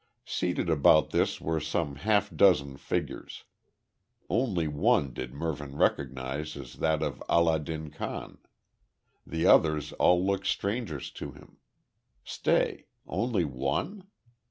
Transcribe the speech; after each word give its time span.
Seated 0.25 0.67
about 0.67 1.11
this 1.11 1.39
were 1.39 1.59
some 1.59 1.97
half 1.97 2.35
dozen 2.35 2.75
figures. 2.77 3.43
Only 4.31 4.67
one 4.67 5.13
did 5.13 5.31
Mervyn 5.31 5.75
recognise 5.77 6.57
as 6.57 6.77
that 6.77 7.03
of 7.03 7.21
Allah 7.29 7.59
din 7.59 7.91
Khan. 7.91 8.39
The 9.27 9.45
others 9.45 9.93
all 9.93 10.25
looked 10.25 10.47
strangers 10.47 11.11
to 11.11 11.33
him. 11.33 11.57
Stay. 12.23 12.87
Only 13.05 13.45
one? 13.45 14.07